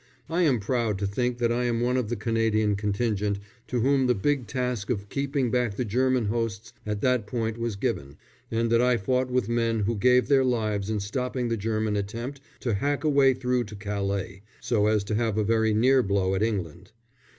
[0.29, 4.07] I am proud to think that I am one of the Canadian Contingent to whom
[4.07, 8.17] the big task of keeping back the German hosts at that point was given,
[8.49, 12.41] and that I fought with men who gave their lives in stopping the German attempt
[12.61, 16.33] to hack a way through to Calais, so as to have a very near blow
[16.33, 16.93] at England.